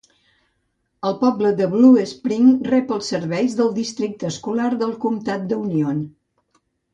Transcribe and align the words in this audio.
El 1.09 1.11
poble 1.17 1.51
de 1.59 1.67
Blue 1.73 1.99
Springs 2.11 2.63
rep 2.71 2.93
els 2.95 3.11
serveis 3.13 3.59
del 3.59 3.69
districte 3.77 4.31
escolar 4.35 4.71
del 4.81 4.97
comtat 5.05 5.47
de 5.53 5.61
Union. 5.67 6.03